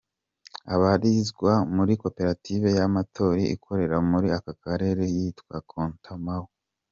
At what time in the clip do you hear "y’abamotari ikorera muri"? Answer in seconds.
2.77-4.27